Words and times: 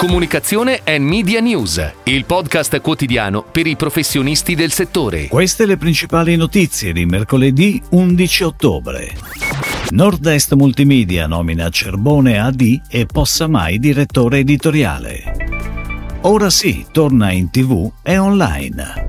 Comunicazione 0.00 0.80
e 0.82 0.98
Media 0.98 1.40
News, 1.40 1.92
il 2.04 2.24
podcast 2.24 2.80
quotidiano 2.80 3.42
per 3.44 3.66
i 3.66 3.76
professionisti 3.76 4.54
del 4.54 4.72
settore. 4.72 5.28
Queste 5.28 5.66
le 5.66 5.76
principali 5.76 6.36
notizie 6.36 6.94
di 6.94 7.04
mercoledì 7.04 7.82
11 7.90 8.44
ottobre. 8.44 9.12
Nord-Est 9.90 10.54
Multimedia 10.54 11.26
nomina 11.26 11.68
Cerbone 11.68 12.40
AD 12.40 12.80
e 12.88 13.04
Possa 13.04 13.46
Mai 13.46 13.78
direttore 13.78 14.38
editoriale. 14.38 16.16
Ora 16.22 16.48
sì, 16.48 16.86
torna 16.90 17.30
in 17.32 17.50
tv 17.50 17.92
e 18.02 18.16
online. 18.16 19.06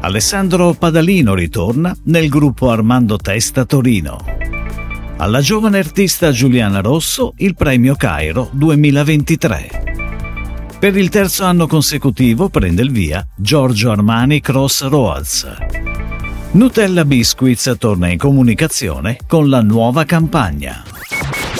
Alessandro 0.00 0.74
Padalino 0.74 1.34
ritorna 1.34 1.96
nel 2.06 2.28
gruppo 2.28 2.68
Armando 2.68 3.16
Testa 3.16 3.64
Torino. 3.64 4.24
Alla 5.18 5.40
giovane 5.40 5.78
artista 5.78 6.32
Giuliana 6.32 6.80
Rosso 6.80 7.34
il 7.36 7.54
premio 7.54 7.94
Cairo 7.94 8.48
2023. 8.50 9.89
Per 10.80 10.96
il 10.96 11.10
terzo 11.10 11.44
anno 11.44 11.66
consecutivo 11.66 12.48
prende 12.48 12.80
il 12.80 12.90
via 12.90 13.22
Giorgio 13.36 13.90
Armani 13.90 14.40
Crossroads. 14.40 15.46
Nutella 16.52 17.04
Biscuits 17.04 17.74
torna 17.78 18.08
in 18.08 18.16
comunicazione 18.16 19.18
con 19.26 19.50
la 19.50 19.60
nuova 19.60 20.06
campagna. 20.06 20.82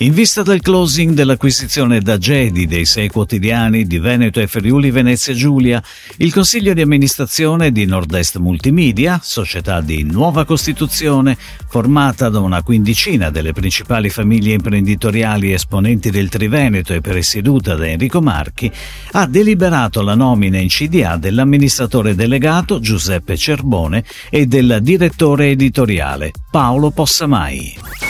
In 0.03 0.15
vista 0.15 0.43
del 0.43 0.63
closing 0.63 1.13
dell'acquisizione 1.13 2.01
da 2.01 2.17
Gedi 2.17 2.67
dei 2.67 2.87
sei 2.87 3.11
quotidiani 3.11 3.85
di 3.85 3.99
Veneto 3.99 4.41
e 4.41 4.47
Friuli 4.47 4.91
Venezia 4.91 5.35
Giulia, 5.35 5.83
il 6.17 6.33
Consiglio 6.33 6.73
di 6.73 6.81
amministrazione 6.81 7.71
di 7.71 7.85
Nord-Est 7.85 8.39
Multimedia, 8.39 9.21
società 9.23 9.83
di 9.83 10.03
nuova 10.03 10.47
costituzione, 10.47 11.37
formata 11.69 12.31
da 12.31 12.41
una 12.41 12.63
quindicina 12.63 13.29
delle 13.29 13.53
principali 13.53 14.09
famiglie 14.09 14.55
imprenditoriali 14.55 15.53
esponenti 15.53 16.09
del 16.09 16.31
Triveneto 16.31 16.95
e 16.95 17.03
presieduta 17.03 17.75
da 17.75 17.87
Enrico 17.87 18.23
Marchi, 18.23 18.73
ha 19.13 19.27
deliberato 19.27 20.01
la 20.01 20.15
nomina 20.15 20.57
in 20.57 20.69
CDA 20.69 21.19
dell'amministratore 21.19 22.15
delegato 22.15 22.81
Giuseppe 22.81 23.37
Cerbone 23.37 24.03
e 24.31 24.47
del 24.47 24.79
direttore 24.81 25.51
editoriale 25.51 26.33
Paolo 26.51 26.91
Possamai. 26.91 28.10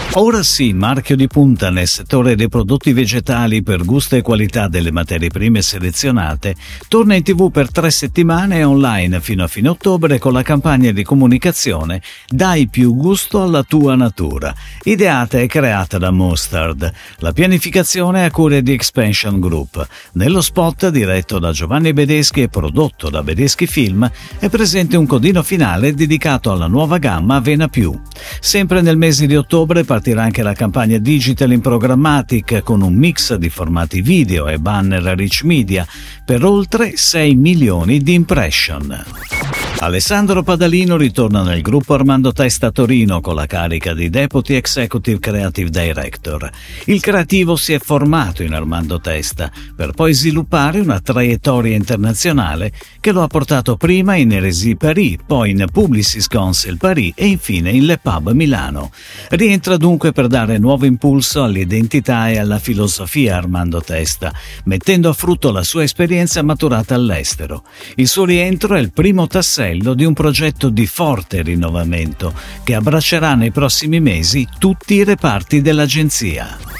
Ora 0.15 0.43
sì, 0.43 0.73
marchio 0.73 1.15
di 1.15 1.27
punta 1.27 1.69
nel 1.69 1.87
settore 1.87 2.35
dei 2.35 2.49
prodotti 2.49 2.91
vegetali 2.91 3.63
per 3.63 3.85
gusto 3.85 4.17
e 4.17 4.21
qualità 4.21 4.67
delle 4.67 4.91
materie 4.91 5.29
prime 5.29 5.61
selezionate, 5.61 6.53
torna 6.89 7.15
in 7.15 7.23
tv 7.23 7.49
per 7.49 7.71
tre 7.71 7.89
settimane 7.91 8.57
e 8.57 8.65
online 8.65 9.21
fino 9.21 9.45
a 9.45 9.47
fine 9.47 9.69
ottobre 9.69 10.19
con 10.19 10.33
la 10.33 10.41
campagna 10.41 10.91
di 10.91 11.05
comunicazione 11.05 12.01
Dai 12.27 12.67
più 12.67 12.93
gusto 12.93 13.41
alla 13.41 13.63
tua 13.63 13.95
natura, 13.95 14.53
ideata 14.83 15.39
e 15.39 15.47
creata 15.47 15.97
da 15.97 16.11
Mustard. 16.11 16.91
La 17.19 17.31
pianificazione 17.31 18.23
è 18.23 18.25
a 18.25 18.31
cura 18.31 18.59
di 18.59 18.73
Expansion 18.73 19.39
Group. 19.39 19.87
Nello 20.13 20.41
spot, 20.41 20.89
diretto 20.89 21.39
da 21.39 21.53
Giovanni 21.53 21.93
Bedeschi 21.93 22.41
e 22.41 22.49
prodotto 22.49 23.09
da 23.09 23.23
Bedeschi 23.23 23.65
Film, 23.65 24.11
è 24.39 24.49
presente 24.49 24.97
un 24.97 25.05
codino 25.05 25.41
finale 25.41 25.93
dedicato 25.93 26.51
alla 26.51 26.67
nuova 26.67 26.97
gamma 26.97 27.35
Avena 27.35 27.69
Più. 27.69 27.97
Sempre 28.41 28.81
nel 28.81 28.97
mese 28.97 29.25
di 29.25 29.37
ottobre 29.37 29.85
partirà 30.01 30.23
anche 30.23 30.41
la 30.41 30.53
campagna 30.53 30.97
Digital 30.97 31.51
in 31.51 31.61
Programmatic 31.61 32.63
con 32.63 32.81
un 32.81 32.95
mix 32.95 33.35
di 33.35 33.49
formati 33.49 34.01
video 34.01 34.47
e 34.47 34.57
banner 34.57 35.03
rich 35.15 35.43
media 35.43 35.85
per 36.25 36.43
oltre 36.43 36.97
6 36.97 37.35
milioni 37.35 37.99
di 37.99 38.13
impression. 38.13 39.60
Alessandro 39.83 40.43
Padalino 40.43 40.95
ritorna 40.95 41.41
nel 41.41 41.63
gruppo 41.63 41.95
Armando 41.95 42.31
Testa 42.31 42.69
Torino 42.69 43.19
con 43.19 43.33
la 43.33 43.47
carica 43.47 43.95
di 43.95 44.11
Deputy 44.11 44.53
Executive 44.53 45.17
Creative 45.17 45.71
Director. 45.71 46.51
Il 46.85 47.01
creativo 47.01 47.55
si 47.55 47.73
è 47.73 47.79
formato 47.79 48.43
in 48.43 48.53
Armando 48.53 48.99
Testa 48.99 49.51
per 49.75 49.93
poi 49.93 50.13
sviluppare 50.13 50.81
una 50.81 50.99
traiettoria 50.99 51.75
internazionale 51.75 52.71
che 52.99 53.11
lo 53.11 53.23
ha 53.23 53.27
portato 53.27 53.75
prima 53.75 54.13
in 54.13 54.31
Eresy 54.31 54.75
Paris, 54.75 55.17
poi 55.25 55.49
in 55.49 55.65
Publicis 55.71 56.27
Council 56.27 56.77
Paris 56.77 57.13
e 57.15 57.25
infine 57.25 57.71
in 57.71 57.85
Le 57.85 57.97
Pub 57.97 58.33
Milano. 58.33 58.91
Rientra 59.29 59.77
dunque 59.77 60.11
per 60.11 60.27
dare 60.27 60.59
nuovo 60.59 60.85
impulso 60.85 61.41
all'identità 61.41 62.29
e 62.29 62.37
alla 62.37 62.59
filosofia 62.59 63.37
Armando 63.37 63.81
Testa, 63.81 64.31
mettendo 64.65 65.09
a 65.09 65.13
frutto 65.13 65.49
la 65.49 65.63
sua 65.63 65.81
esperienza 65.81 66.43
maturata 66.43 66.93
all'estero. 66.93 67.63
Il 67.95 68.07
suo 68.07 68.25
rientro 68.25 68.75
è 68.75 68.79
il 68.79 68.91
primo 68.91 69.25
tassello 69.25 69.69
tassello 69.71 69.93
di 69.93 70.03
un 70.03 70.13
progetto 70.13 70.69
di 70.69 70.85
forte 70.85 71.41
rinnovamento 71.41 72.33
che 72.63 72.75
abbraccerà 72.75 73.35
nei 73.35 73.51
prossimi 73.51 73.99
mesi 73.99 74.47
tutti 74.59 74.95
i 74.95 75.03
reparti 75.03 75.61
dell'agenzia. 75.61 76.70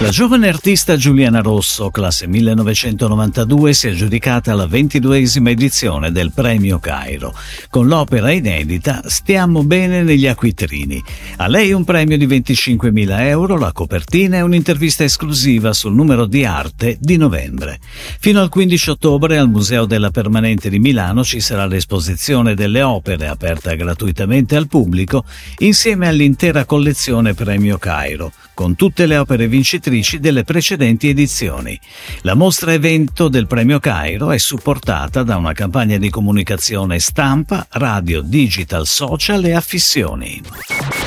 La 0.00 0.10
giovane 0.10 0.46
artista 0.46 0.96
Giuliana 0.96 1.40
Rosso, 1.40 1.90
classe 1.90 2.28
1992, 2.28 3.72
si 3.72 3.88
è 3.88 3.90
aggiudicata 3.90 4.54
la 4.54 4.68
ventiduesima 4.68 5.50
edizione 5.50 6.12
del 6.12 6.30
Premio 6.32 6.78
Cairo, 6.78 7.34
con 7.68 7.88
l'opera 7.88 8.30
inedita 8.30 9.02
Stiamo 9.06 9.64
bene 9.64 10.04
negli 10.04 10.28
acquitrini. 10.28 11.02
A 11.38 11.48
lei 11.48 11.72
un 11.72 11.82
premio 11.82 12.16
di 12.16 12.28
25.000 12.28 13.20
euro, 13.22 13.58
la 13.58 13.72
copertina 13.72 14.36
e 14.36 14.42
un'intervista 14.42 15.02
esclusiva 15.02 15.72
sul 15.72 15.96
numero 15.96 16.26
di 16.26 16.44
arte 16.44 16.96
di 17.00 17.16
novembre. 17.16 17.80
Fino 18.20 18.40
al 18.40 18.50
15 18.50 18.90
ottobre 18.90 19.36
al 19.36 19.50
Museo 19.50 19.84
della 19.84 20.10
Permanente 20.10 20.70
di 20.70 20.78
Milano 20.78 21.24
ci 21.24 21.40
sarà 21.40 21.66
l'esposizione 21.66 22.54
delle 22.54 22.82
opere 22.82 23.26
aperta 23.26 23.74
gratuitamente 23.74 24.54
al 24.54 24.68
pubblico 24.68 25.24
insieme 25.58 26.06
all'intera 26.06 26.64
collezione 26.66 27.34
Premio 27.34 27.78
Cairo, 27.78 28.30
con 28.58 28.74
tutte 28.74 29.06
le 29.06 29.16
opere 29.18 29.46
vincitrici 29.46 30.18
delle 30.18 30.42
precedenti 30.42 31.08
edizioni. 31.08 31.78
La 32.22 32.34
mostra 32.34 32.72
evento 32.72 33.28
del 33.28 33.46
Premio 33.46 33.78
Cairo 33.78 34.32
è 34.32 34.38
supportata 34.38 35.22
da 35.22 35.36
una 35.36 35.52
campagna 35.52 35.96
di 35.96 36.10
comunicazione 36.10 36.98
stampa, 36.98 37.68
radio, 37.70 38.20
digital, 38.20 38.84
social 38.84 39.44
e 39.44 39.52
affissioni. 39.52 40.42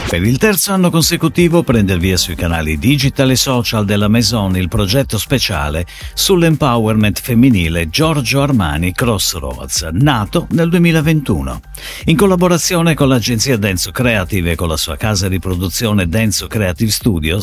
Per 0.07 0.23
il 0.23 0.37
terzo 0.37 0.71
anno 0.71 0.89
consecutivo 0.89 1.63
prende 1.63 1.93
il 1.93 1.99
via 1.99 2.17
sui 2.17 2.35
canali 2.35 2.77
digital 2.77 3.31
e 3.31 3.35
social 3.35 3.83
della 3.83 4.07
Maison 4.07 4.55
il 4.55 4.67
progetto 4.67 5.17
speciale 5.17 5.85
sull'empowerment 6.13 7.19
femminile 7.19 7.89
Giorgio 7.89 8.41
Armani 8.41 8.93
Crossroads, 8.93 9.89
nato 9.91 10.47
nel 10.51 10.69
2021. 10.69 11.61
In 12.05 12.17
collaborazione 12.17 12.93
con 12.93 13.07
l'agenzia 13.07 13.57
Denso 13.57 13.91
Creative 13.91 14.51
e 14.51 14.55
con 14.55 14.67
la 14.67 14.77
sua 14.77 14.97
casa 14.97 15.29
di 15.29 15.39
produzione 15.39 16.07
Denso 16.07 16.47
Creative 16.47 16.91
Studios, 16.91 17.40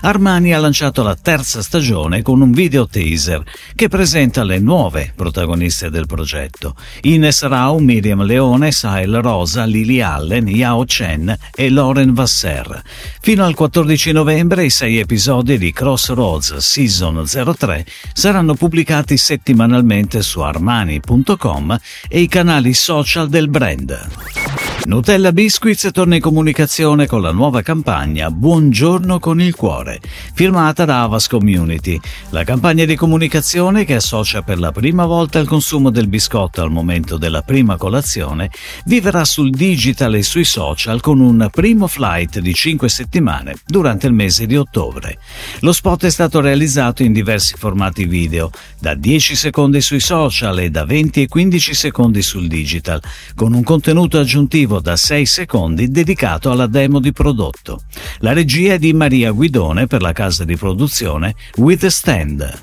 Armani 0.00 0.52
ha 0.52 0.58
lanciato 0.58 1.02
la 1.02 1.14
terza 1.14 1.62
stagione 1.62 2.22
con 2.22 2.40
un 2.40 2.52
video 2.52 2.86
teaser 2.86 3.42
che 3.74 3.88
presenta 3.88 4.42
le 4.44 4.58
nuove 4.58 5.12
protagoniste 5.14 5.90
del 5.90 6.06
progetto: 6.06 6.76
Ines 7.02 7.42
Rao, 7.46 7.78
Miriam 7.78 8.22
Leone, 8.22 8.72
Sahel 8.72 9.20
Rosa, 9.20 9.64
Lily 9.64 10.00
Allen, 10.00 10.48
Yao 10.48 10.84
Chen 10.84 11.36
e 11.54 11.70
Lauren 11.70 12.14
Vasser. 12.14 12.82
Fino 13.20 13.44
al 13.44 13.54
14 13.54 14.12
novembre 14.12 14.64
i 14.64 14.70
sei 14.70 14.98
episodi 14.98 15.58
di 15.58 15.72
Crossroads 15.72 16.56
Season 16.56 17.24
03 17.24 17.84
saranno 18.12 18.54
pubblicati 18.54 19.16
settimanalmente 19.16 20.22
su 20.22 20.40
armani.com 20.40 21.78
e 22.08 22.20
i 22.20 22.28
canali 22.28 22.74
social 22.74 23.28
del 23.28 23.48
brand. 23.48 24.53
Nutella 24.86 25.32
Biscuits 25.32 25.88
torna 25.92 26.16
in 26.16 26.20
comunicazione 26.20 27.06
con 27.06 27.22
la 27.22 27.32
nuova 27.32 27.62
campagna 27.62 28.30
Buongiorno 28.30 29.18
con 29.18 29.40
il 29.40 29.54
cuore, 29.54 29.98
firmata 30.34 30.84
da 30.84 31.00
Avas 31.00 31.26
Community, 31.26 31.98
la 32.28 32.44
campagna 32.44 32.84
di 32.84 32.94
comunicazione 32.94 33.86
che 33.86 33.94
associa 33.94 34.42
per 34.42 34.58
la 34.58 34.72
prima 34.72 35.06
volta 35.06 35.38
il 35.38 35.48
consumo 35.48 35.88
del 35.88 36.08
biscotto 36.08 36.60
al 36.60 36.70
momento 36.70 37.16
della 37.16 37.40
prima 37.40 37.78
colazione, 37.78 38.50
vivrà 38.84 39.24
sul 39.24 39.48
digital 39.48 40.16
e 40.16 40.22
sui 40.22 40.44
social 40.44 41.00
con 41.00 41.18
un 41.18 41.48
primo 41.50 41.86
flight 41.86 42.40
di 42.40 42.52
5 42.52 42.86
settimane 42.86 43.54
durante 43.64 44.06
il 44.06 44.12
mese 44.12 44.44
di 44.44 44.56
ottobre. 44.58 45.18
Lo 45.60 45.72
spot 45.72 46.04
è 46.04 46.10
stato 46.10 46.40
realizzato 46.40 47.02
in 47.02 47.14
diversi 47.14 47.54
formati 47.56 48.04
video, 48.04 48.50
da 48.78 48.94
10 48.94 49.34
secondi 49.34 49.80
sui 49.80 50.00
social 50.00 50.58
e 50.58 50.68
da 50.68 50.84
20 50.84 51.22
e 51.22 51.26
15 51.26 51.72
secondi 51.72 52.20
sul 52.20 52.48
digital, 52.48 53.00
con 53.34 53.54
un 53.54 53.62
contenuto 53.62 54.18
aggiuntivo 54.18 54.72
esclusivo 54.74 54.80
da 54.80 54.96
6 54.96 55.26
secondi 55.26 55.88
dedicato 55.88 56.50
alla 56.50 56.66
demo 56.66 56.98
di 56.98 57.12
prodotto. 57.12 57.82
La 58.18 58.32
regia 58.32 58.74
è 58.74 58.78
di 58.78 58.92
Maria 58.92 59.30
Guidone 59.30 59.86
per 59.86 60.00
la 60.02 60.12
casa 60.12 60.44
di 60.44 60.56
produzione 60.56 61.34
With 61.56 61.86
Stand. 61.86 62.58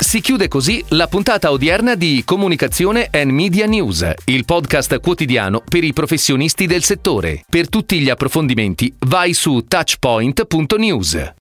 Si 0.00 0.20
chiude 0.20 0.48
così 0.48 0.82
la 0.88 1.06
puntata 1.06 1.50
odierna 1.50 1.94
di 1.94 2.22
Comunicazione 2.24 3.08
and 3.10 3.30
Media 3.30 3.66
News, 3.66 4.10
il 4.24 4.44
podcast 4.44 5.00
quotidiano 5.00 5.62
per 5.68 5.84
i 5.84 5.92
professionisti 5.92 6.66
del 6.66 6.82
settore. 6.82 7.44
Per 7.48 7.68
tutti 7.68 8.00
gli 8.00 8.08
approfondimenti 8.08 8.94
vai 9.00 9.34
su 9.34 9.64
touchpoint.news. 9.66 11.36